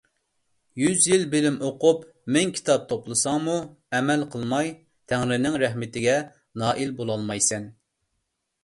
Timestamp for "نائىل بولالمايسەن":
6.65-7.75